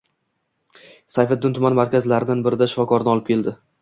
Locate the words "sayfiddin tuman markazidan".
1.15-2.43